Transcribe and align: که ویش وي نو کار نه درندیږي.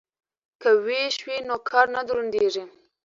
که 0.61 0.69
ویش 0.85 1.15
وي 1.25 1.37
نو 1.47 1.55
کار 1.69 1.85
نه 1.95 2.01
درندیږي. 2.07 2.63